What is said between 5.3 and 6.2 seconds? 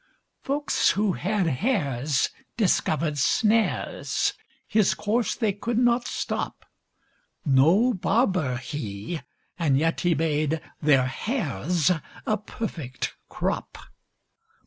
they could not